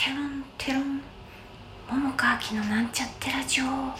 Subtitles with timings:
[0.00, 1.00] テロンテロン
[1.90, 3.64] 桃川きのなんちゃってラジオ。
[3.64, 3.94] はい。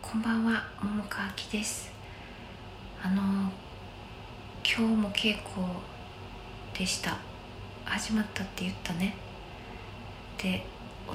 [0.00, 1.90] こんばんは桃川きです。
[3.02, 3.20] あの
[4.64, 5.66] 今日も稽古
[6.72, 7.16] でした。
[7.84, 9.16] 始まったって言ったね。
[10.40, 10.64] で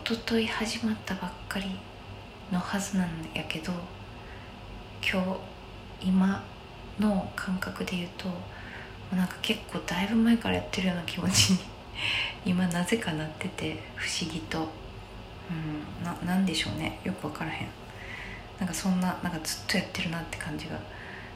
[0.05, 1.79] 一昨日始まったばっかり
[2.51, 3.71] のはずなんやけど
[5.01, 5.39] 今
[6.01, 6.43] 日今
[6.99, 8.25] の感覚で言うと
[9.15, 11.59] なんか結構だいぶ前からやってるような気持ちに
[12.45, 14.67] 今なぜかなってて不思議と。
[15.49, 16.99] うんななんでしょうね。
[17.03, 17.67] よく分からへん。
[18.59, 20.77] なんかそんななんかずっとやってるなって感じが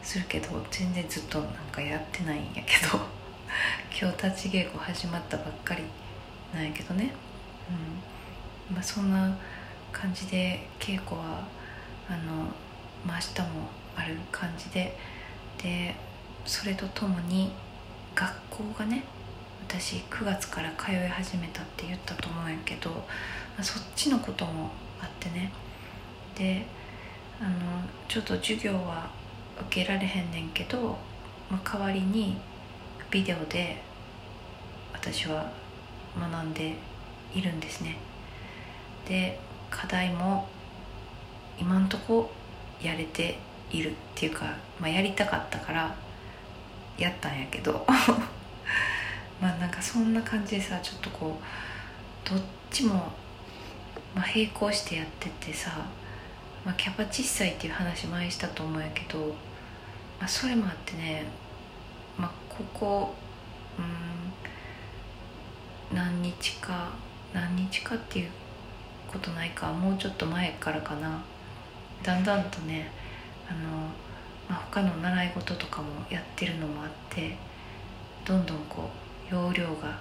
[0.02, 3.00] するけど全然ずっとなんかやってないんやけど
[3.92, 5.84] 今日立ち稽古始まったばっかり
[6.54, 7.12] なんやけどね。
[8.70, 8.76] うん。
[8.76, 9.38] まあそんな
[9.92, 11.48] 感じで稽古は
[12.10, 12.46] あの、
[13.06, 14.98] まあ、明日もある感じで
[15.62, 15.96] で
[16.46, 17.52] それとともに
[18.18, 19.04] 学校がね
[19.68, 22.90] 私9月から通い始めたって言ったと思うんやけど、
[23.62, 25.52] そっちのこともあってね。
[26.36, 26.66] で
[27.40, 27.50] あの
[28.08, 29.12] ちょっと授業は
[29.70, 30.98] 受けられへんねんけど、
[31.52, 32.38] まあ、代わりに
[33.12, 33.82] ビデオで
[34.94, 35.52] 私は
[36.20, 36.76] 学んで
[37.36, 37.98] いるんですね。
[39.08, 40.48] で課題も
[41.60, 42.32] 今んとこ
[42.82, 43.38] やれて
[43.70, 46.07] いるっていうか、まあ、やりたかったから
[46.98, 47.86] やったんやけど。
[49.40, 52.96] まあなんかそんな感じでさちょっとこうどっちも、
[54.16, 55.72] まあ、並行してやっててさ、
[56.66, 59.20] まあ、キャパ小さいっていう話前したと思うんやけど、
[60.20, 61.26] まあ、それもあってね、
[62.18, 63.16] まあ、ここ
[63.78, 63.82] う
[65.94, 66.90] ん何日か
[67.34, 68.30] 何日かっていう
[69.08, 71.24] ことないかもうちょっと前からかな。
[72.04, 72.92] だんだんとね
[73.50, 73.90] あの、
[74.50, 77.38] まあ、他の習い事とかもやってるのもあって
[78.26, 78.90] どんどんこ
[79.32, 80.00] う容量が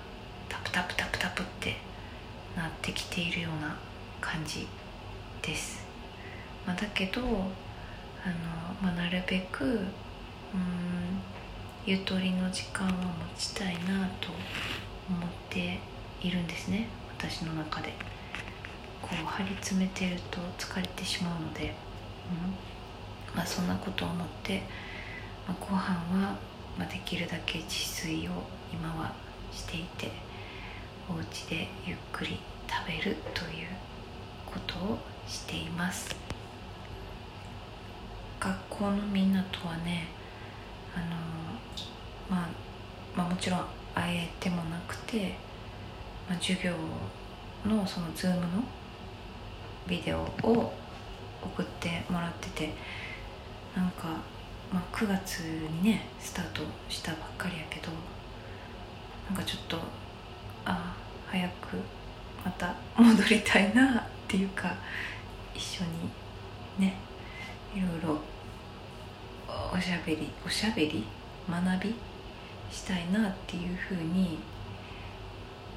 [0.48, 1.76] タプタプタプタプって
[2.56, 3.76] なってきているような
[4.20, 4.66] 感じ
[5.42, 5.84] です、
[6.66, 7.34] まあ、だけどあの、
[8.82, 9.86] まあ、なるべくうん
[11.86, 12.96] ゆとりの時間を持
[13.38, 14.30] ちたいなと
[15.08, 15.78] 思って
[16.20, 16.88] いるんですね。
[17.16, 17.92] 私の中で。
[19.00, 21.72] こう張り詰めてると疲れてしまうので、うん。
[23.34, 24.62] まあ、そんなことを思って、
[25.46, 25.78] まあ、ご飯
[26.24, 26.36] は、
[26.78, 28.30] まあ、できるだけ自炊を
[28.72, 29.12] 今は
[29.52, 30.10] していて
[31.08, 32.38] お家でゆっくり
[32.68, 33.68] 食べるという
[34.44, 34.98] ことを
[35.28, 36.14] しています。
[38.38, 40.08] 学校のみんなとはね
[40.94, 41.16] あの、
[42.28, 42.48] まあ、
[43.16, 43.64] まあもちろん
[43.94, 45.36] 会えてもなくて、
[46.28, 46.72] まあ、授業
[47.64, 48.46] のその Zoom の
[49.88, 50.72] ビデオを
[51.42, 52.74] 送ってもらってて
[53.76, 54.08] なんか、
[54.72, 57.88] まあ、9月にねスタートしたばっかりやけど
[59.28, 59.80] なんかちょっとあ
[60.64, 60.96] あ
[61.30, 61.76] 早く
[62.44, 64.74] また戻りたいなっていうか
[65.54, 65.84] 一緒
[66.78, 66.94] にね
[67.74, 68.18] いろいろ
[69.72, 71.04] おしゃべりおしゃべり？
[71.50, 71.94] 学び？
[72.70, 74.38] したいなっていうふうに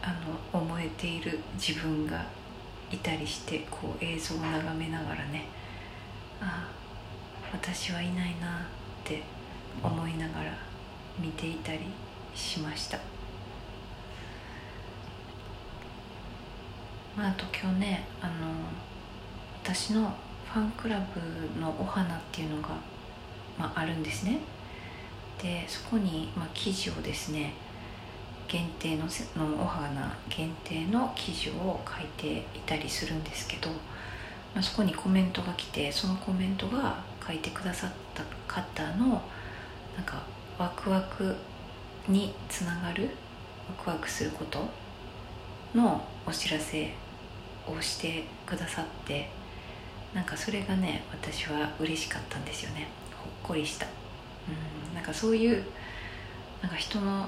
[0.01, 0.07] あ
[0.53, 2.25] の思えている自分が
[2.91, 5.45] いたりしてこう映像を眺めながらね
[6.41, 6.78] ああ
[7.51, 8.63] 私はいないなっ
[9.03, 9.23] て
[9.83, 10.51] 思いながら
[11.19, 11.79] 見ていたり
[12.35, 12.97] しました。
[17.17, 18.33] まああと今日ねあの
[19.63, 20.13] 私の
[20.51, 20.99] ファンクラ
[21.53, 22.69] ブのお花っていうのが、
[23.57, 24.39] まあ、あるんですね。
[25.41, 27.53] でそこに、まあ、記事をですね
[28.47, 29.03] 限定の
[29.37, 33.69] のお花限定の記事を書いていたりするんですけど、
[34.53, 39.21] まあ、そこにコメントが来てそのコメントが書いてくださった方の
[39.95, 40.23] なんか
[40.57, 41.35] ワクワク
[42.07, 43.09] につながる
[43.77, 44.67] ワクワクすること
[45.75, 46.91] のお知らせ
[47.67, 49.29] をしてくださって
[50.13, 52.87] なんかそれがね私は嬉しかったんですよね。
[53.15, 53.85] ほっこりした。
[53.85, 55.63] うんなんかそういう
[56.61, 57.27] なんか人の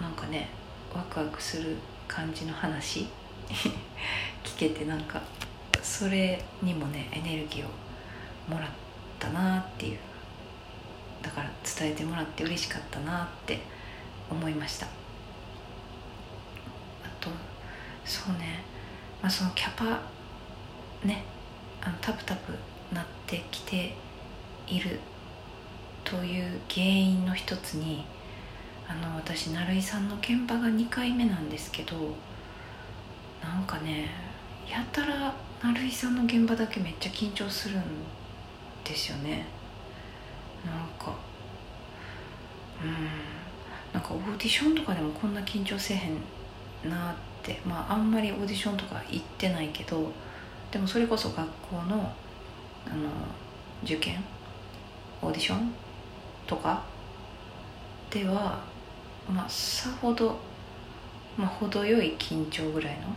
[0.00, 0.48] なんかね
[0.94, 3.08] ワクワクする感じの話
[4.44, 5.22] 聞けてなんか
[6.00, 7.68] それにもねエネルギーを
[8.50, 8.70] もらっ
[9.18, 9.98] たなっていう
[11.20, 13.58] だから伝えてもらって嬉しかったなって
[14.30, 14.86] 思いました。
[14.86, 14.88] あ
[17.20, 17.28] と
[18.06, 18.64] そうね、
[19.20, 20.00] まあ、そのキャパ
[21.06, 21.22] ね
[21.82, 22.54] あのタプタプ
[22.94, 23.94] なってきて
[24.66, 25.00] いる
[26.02, 28.06] という原因の一つに
[28.88, 31.94] あの私成井さんの現場が2回目なんですけど
[33.42, 34.08] なんかね
[34.66, 37.82] やたら成井さんの現場だけめっちゃ緊張するん
[38.84, 39.46] ですよね。
[40.64, 41.14] なんか
[42.82, 43.40] うん。
[43.92, 50.12] なんかオーディションとかでもこんな緊張せえへんなってまああんまりオーディションとか行ってないけど
[50.70, 52.12] でもそれこそ学校の
[52.86, 53.08] あの
[53.84, 54.22] 受験
[55.20, 55.72] オーディション
[56.46, 56.82] とか
[58.10, 58.60] では
[59.28, 60.36] まあさほど、
[61.36, 63.08] まあ、程よい緊張ぐらいの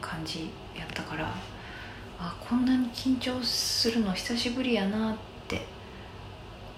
[0.00, 1.32] 感じやったから
[2.20, 5.16] あこんなに緊張するの久しぶりやなっ
[5.48, 5.66] て。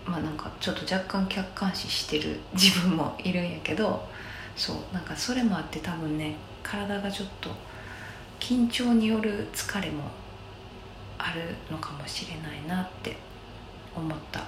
[0.04, 4.04] まあなんかちょっと若干客観視してる自分もいるんやけど
[4.56, 7.50] そうなんかそれもあって多分ね体がちょっと
[8.40, 10.04] 緊張による疲れも
[11.18, 13.16] あるのかもしれないなって
[13.94, 14.40] 思った。
[14.40, 14.44] あ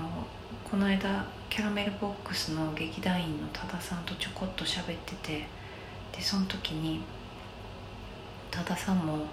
[0.00, 0.26] の
[0.64, 5.46] この間キャラメルボックスの劇団員の多田さんとちょこっと喋ってて
[6.12, 7.02] でその時に
[8.50, 9.26] 多田さんも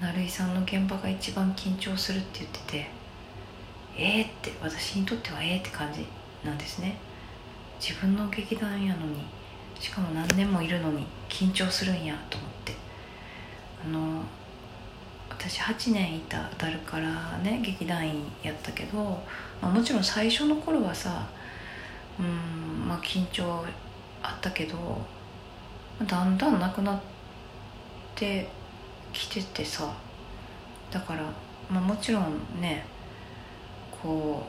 [0.00, 2.90] 成井さんの現場が一番緊張するって言ってて
[3.96, 6.06] えーって私にとってはええって感じ
[6.44, 6.96] なんですね。
[7.80, 9.24] 自分の劇団やのに
[9.78, 12.72] しかも何年もいるのに緊張するんやと思って。
[13.84, 14.22] あの
[15.28, 19.22] 私8年いたダルからね劇団員やったけど、
[19.60, 21.26] まあ、もちろん最初の頃はさ
[22.18, 23.64] うんまあ緊張
[24.22, 24.98] あったけど
[26.06, 27.00] だんだんなくなっ
[28.14, 28.48] て
[29.14, 29.94] きててさ
[30.90, 31.22] だから、
[31.70, 32.84] まあ、もちろんね
[33.90, 34.46] こ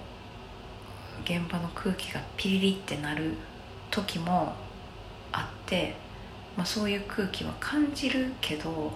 [1.20, 3.34] う現場の空気がピリリってなる
[3.90, 4.54] 時も
[5.32, 5.96] あって、
[6.58, 8.92] まあ、そういう空気は感じるけど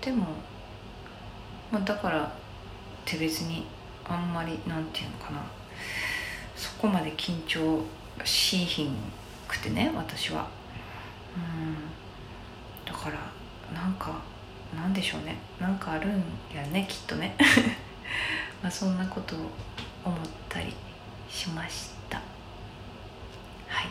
[0.00, 0.26] でも、
[1.72, 2.30] まあ、だからっ
[3.04, 3.66] て別に
[4.04, 5.42] あんまりなんていうのかな
[6.54, 7.82] そこまで緊張
[8.24, 8.96] しひん
[9.46, 10.48] くてね私は。
[11.36, 11.76] うん。
[12.84, 13.18] だから
[13.74, 14.20] なんか
[14.74, 15.36] なんでしょうね。
[15.60, 16.22] なんかあるん
[16.54, 17.34] やねきっとね。
[18.62, 19.38] まあそんなことを
[20.04, 20.18] 思っ
[20.48, 20.74] たり
[21.30, 22.18] しました。
[23.68, 23.88] はい。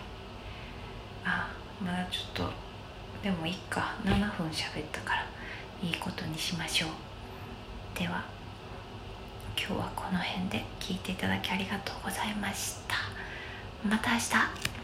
[1.26, 1.50] あ
[1.84, 2.52] まだちょっと
[3.24, 3.96] でもいいか。
[4.04, 5.26] 7分喋ったから
[5.82, 6.90] いいことにしましょう。
[7.98, 8.24] では
[9.58, 12.96] 今日はこの辺で聞いていただきありがとうございました。
[13.88, 14.77] また明日。